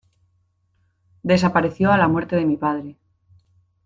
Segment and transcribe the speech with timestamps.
[1.21, 2.97] desapareció a la muerte de mi padre.